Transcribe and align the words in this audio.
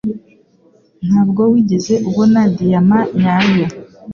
Ntabwo 1.07 1.41
wigeze 1.53 1.93
ubona 2.09 2.41
diyama 2.57 2.99
nyayo. 3.19 3.65